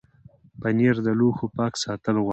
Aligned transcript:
پنېر 0.61 0.95
د 1.05 1.09
لوښو 1.19 1.45
پاک 1.57 1.73
ساتل 1.83 2.15
غواړي. 2.25 2.29